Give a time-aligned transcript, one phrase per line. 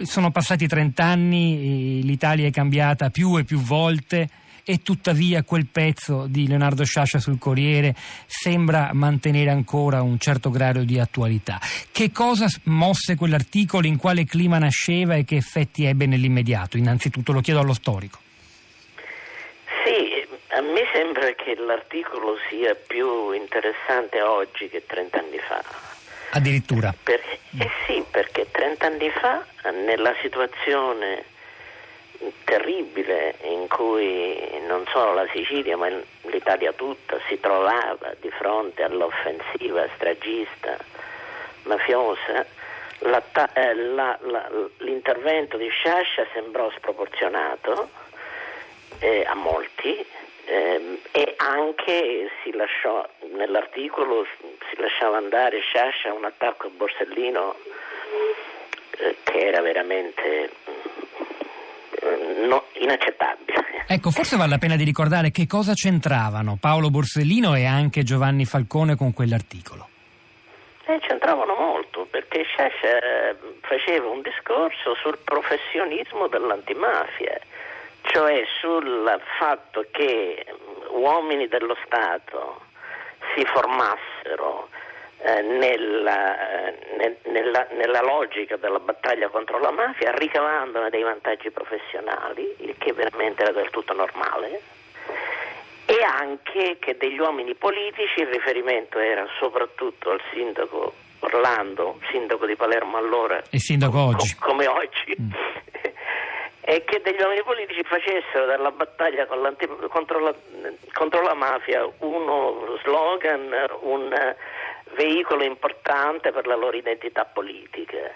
[0.00, 4.28] Sono passati 30 anni, l'Italia è cambiata più e più volte
[4.62, 10.84] e tuttavia quel pezzo di Leonardo Sciascia sul Corriere sembra mantenere ancora un certo grado
[10.84, 11.58] di attualità.
[11.90, 16.76] Che cosa mosse quell'articolo, in quale clima nasceva e che effetti ebbe nell'immediato?
[16.76, 18.20] Innanzitutto lo chiedo allo storico.
[19.84, 25.88] Sì, a me sembra che l'articolo sia più interessante oggi che 30 anni fa
[26.30, 26.94] Addirittura?
[27.02, 27.20] Per,
[27.58, 28.27] eh sì, perché 30
[28.88, 31.24] anni fa, nella situazione
[32.44, 35.88] terribile in cui non solo la Sicilia ma
[36.22, 40.76] l'Italia tutta si trovava di fronte all'offensiva stragista,
[41.64, 42.46] mafiosa,
[43.00, 44.48] la, eh, la, la,
[44.78, 47.90] l'intervento di Sciascia sembrò sproporzionato
[49.00, 50.04] eh, a molti
[50.46, 54.26] eh, e anche si lasciò nell'articolo
[54.70, 57.54] si lasciava andare Sciascia un attacco a Borsellino
[58.98, 60.50] eh, che era veramente
[62.04, 63.84] mm, no, inaccettabile.
[63.86, 68.44] Ecco, forse vale la pena di ricordare che cosa c'entravano Paolo Borsellino e anche Giovanni
[68.44, 69.88] Falcone con quell'articolo.
[70.86, 77.38] Eh, c'entravano molto perché Sciascia eh, faceva un discorso sul professionismo dell'antimafia
[78.02, 80.44] cioè sul fatto che
[80.90, 82.62] uomini dello Stato
[83.34, 84.68] si formassero
[85.20, 92.54] eh, nella, eh, nella, nella, logica della battaglia contro la mafia, ricavandone dei vantaggi professionali,
[92.58, 94.60] il che veramente era del tutto normale,
[95.86, 102.54] e anche che degli uomini politici, il riferimento era soprattutto al sindaco Orlando, sindaco di
[102.54, 104.36] Palermo allora, e sindaco oggi.
[104.38, 105.30] come oggi, mm.
[106.68, 110.34] E che degli uomini politici facessero dalla battaglia contro la,
[110.92, 114.12] contro la mafia uno slogan, un
[114.94, 118.10] veicolo importante per la loro identità politica.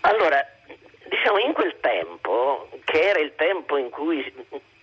[0.00, 0.44] Allora,
[1.08, 4.22] diciamo in quel tempo, che era il tempo in cui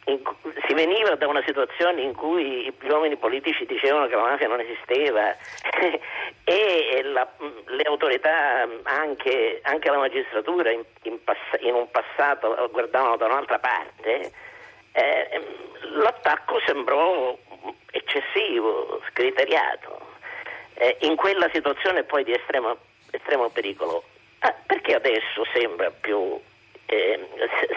[0.05, 4.59] si veniva da una situazione in cui gli uomini politici dicevano che la mafia non
[4.59, 5.33] esisteva
[6.43, 7.27] e la,
[7.67, 13.59] le autorità, anche, anche la magistratura in, in, pass- in, un passato guardavano da un'altra
[13.59, 14.31] parte,
[14.91, 15.41] eh,
[15.93, 17.37] l'attacco sembrò
[17.91, 19.92] eccessivo, scriteriato.
[20.83, 22.75] Eh, in quella situazione poi di estremo,
[23.09, 24.03] estremo pericolo,
[24.39, 26.37] ah, perché adesso sembra più
[26.87, 27.29] eh,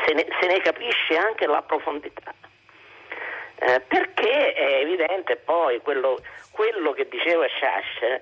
[0.05, 2.34] se, ne, se, ne, capisce anche la profondità.
[3.59, 8.21] Eh, perché è evidente poi quello, quello che diceva Schasch,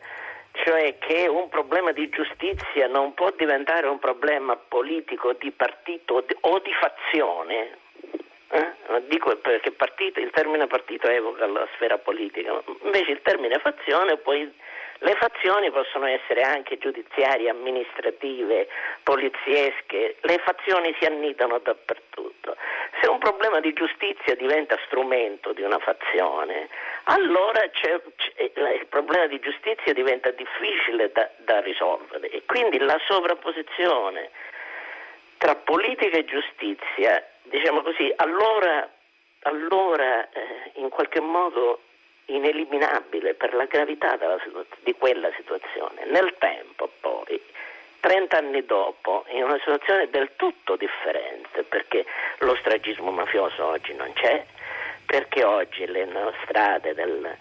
[0.52, 6.58] cioè che un problema di giustizia non può diventare un problema politico di partito o
[6.58, 7.78] di fazione.
[9.04, 9.08] Eh?
[9.08, 14.52] Dico perché partito, il termine partito evoca la sfera politica, invece il termine fazione poi
[14.98, 18.68] le fazioni possono essere anche giudiziarie, amministrative,
[19.02, 22.56] poliziesche, le fazioni si annidano dappertutto.
[23.00, 26.68] Se un problema di giustizia diventa strumento di una fazione,
[27.04, 32.98] allora c'è, c'è, il problema di giustizia diventa difficile da, da risolvere e quindi la
[33.04, 34.30] sovrapposizione
[35.36, 38.88] tra politica e giustizia, diciamo così, allora,
[39.44, 41.80] allora eh, in qualche modo
[42.26, 46.04] ineliminabile per la gravità situa- di quella situazione.
[46.06, 47.40] Nel tempo poi,
[48.00, 52.04] 30 anni dopo, in una situazione del tutto differente, perché
[52.38, 54.44] lo stragismo mafioso oggi non c'è,
[55.06, 56.04] perché oggi le
[56.42, 57.36] strade del,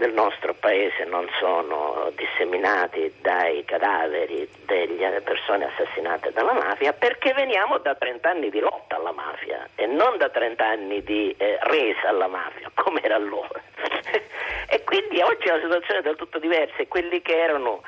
[0.00, 7.76] del nostro paese non sono disseminati dai cadaveri delle persone assassinate dalla mafia perché veniamo
[7.78, 12.08] da 30 anni di lotta alla mafia e non da 30 anni di eh, resa
[12.08, 13.60] alla mafia come era allora.
[14.72, 17.82] E quindi oggi è una situazione del tutto diversa e quelli che erano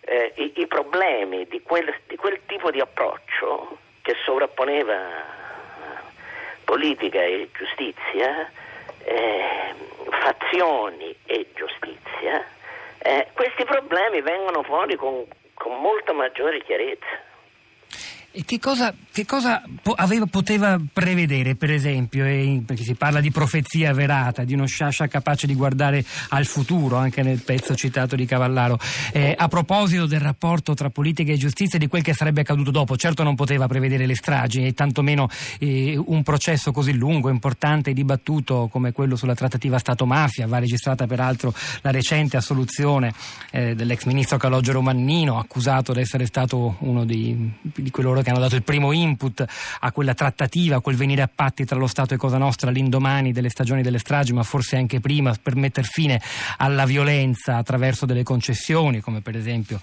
[0.00, 4.96] eh, i, i, problemi di quel, di quel tipo di approccio che sovrapponeva
[6.64, 8.50] politica e giustizia
[9.04, 9.74] eh,
[10.08, 12.44] fazioni e giustizia,
[12.98, 17.30] eh, questi problemi vengono fuori con, con molta maggiore chiarezza.
[18.34, 19.62] E che cosa, che cosa
[19.96, 25.06] aveva, poteva prevedere, per esempio, eh, perché si parla di profezia verata, di uno Sciascia
[25.06, 28.78] capace di guardare al futuro, anche nel pezzo citato di Cavallaro,
[29.12, 32.70] eh, a proposito del rapporto tra politica e giustizia e di quel che sarebbe accaduto
[32.70, 32.96] dopo.
[32.96, 35.28] Certo non poteva prevedere le stragi e tantomeno
[35.58, 40.46] eh, un processo così lungo, importante e dibattuto come quello sulla trattativa Stato-mafia.
[40.46, 41.52] Va registrata peraltro
[41.82, 43.12] la recente assoluzione
[43.50, 48.40] eh, dell'ex ministro Calogero Mannino, accusato di essere stato uno di, di coloro che hanno
[48.40, 49.44] dato il primo input
[49.80, 53.32] a quella trattativa, a quel venire a patti tra lo Stato e Cosa Nostra all'indomani
[53.32, 56.20] delle stagioni delle stragi, ma forse anche prima, per mettere fine
[56.58, 59.80] alla violenza attraverso delle concessioni, come per esempio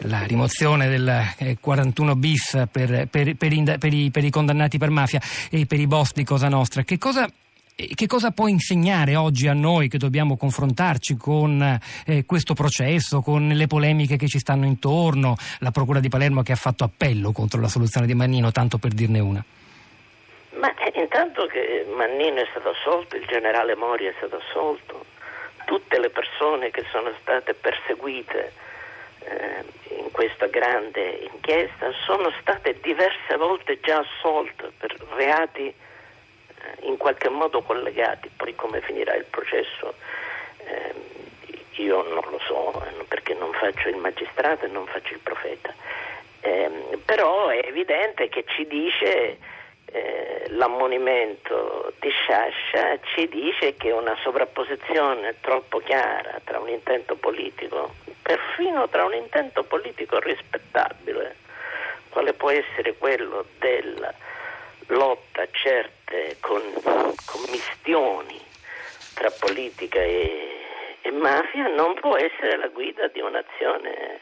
[0.00, 5.20] la rimozione del 41 eh, bis per, per, per, i, per i condannati per mafia
[5.50, 6.82] e per i boss di Cosa Nostra.
[6.82, 7.28] Che cosa
[7.76, 13.48] che cosa può insegnare oggi a noi che dobbiamo confrontarci con eh, questo processo, con
[13.48, 17.60] le polemiche che ci stanno intorno, la Procura di Palermo che ha fatto appello contro
[17.60, 19.44] la soluzione di Mannino, tanto per dirne una?
[20.58, 25.04] Ma eh, intanto che Mannino è stato assolto, il generale Mori è stato assolto,
[25.66, 28.52] tutte le persone che sono state perseguite
[29.18, 29.64] eh,
[30.00, 35.74] in questa grande inchiesta sono state diverse volte già assolte per reati
[36.80, 39.94] in qualche modo collegati, poi come finirà il processo
[40.58, 40.94] eh,
[41.82, 45.74] io non lo so perché non faccio il magistrato e non faccio il profeta,
[46.40, 46.70] eh,
[47.04, 49.38] però è evidente che ci dice
[49.86, 57.94] eh, l'ammonimento di Sciascia ci dice che una sovrapposizione troppo chiara tra un intento politico,
[58.22, 61.36] perfino tra un intento politico rispettabile,
[62.10, 64.12] quale può essere quello della
[64.86, 66.62] lotta certe con,
[67.24, 68.40] commistioni
[69.14, 70.60] tra politica e,
[71.00, 74.20] e, mafia non può essere la guida di un'azione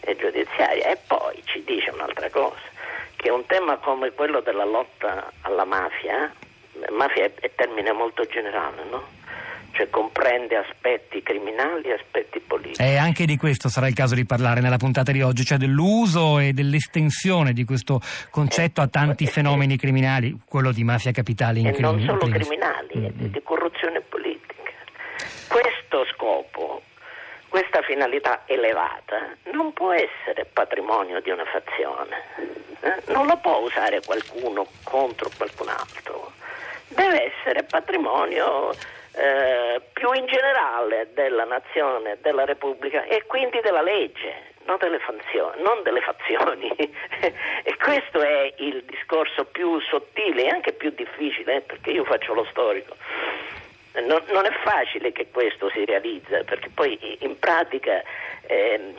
[0.00, 0.86] eh, giudiziaria.
[0.86, 2.60] E poi ci dice un'altra cosa,
[3.16, 6.32] che un tema come quello della lotta alla mafia,
[6.90, 9.18] mafia è, è termine molto generale, no?
[9.80, 12.82] Cioè comprende aspetti criminali e aspetti politici.
[12.82, 16.38] E anche di questo sarà il caso di parlare nella puntata di oggi, cioè dell'uso
[16.38, 18.00] e dell'estensione di questo
[18.30, 22.94] concetto a tanti eh, fenomeni criminali, quello di mafia capitale in E non solo criminali,
[22.94, 23.32] mm-hmm.
[23.32, 24.70] di corruzione politica.
[25.48, 26.82] Questo scopo,
[27.48, 32.16] questa finalità elevata, non può essere patrimonio di una fazione,
[32.80, 33.12] eh?
[33.12, 36.19] non lo può usare qualcuno contro qualcun altro,
[37.50, 38.70] essere patrimonio
[39.12, 44.48] eh, più in generale della nazione, della Repubblica e quindi della legge.
[44.62, 46.70] Non delle, fazioni, non delle fazioni.
[46.78, 52.34] e questo è il discorso più sottile e anche più difficile, eh, perché io faccio
[52.34, 52.94] lo storico.
[53.94, 58.00] Non, non, è facile che questo si realizza, perché poi in pratica
[58.50, 58.94] eh,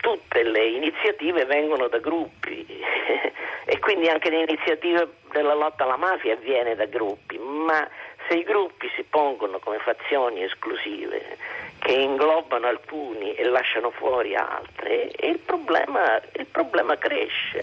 [0.00, 2.64] tutte le iniziative vengono da gruppi
[3.66, 7.86] e quindi anche l'iniziativa della lotta alla mafia viene da gruppi, ma
[8.26, 11.36] se i gruppi si pongono come fazioni esclusive
[11.80, 17.60] che inglobano alcuni e lasciano fuori altri, il problema, il problema cresce.